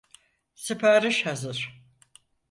[0.55, 1.83] Sipariş hazır!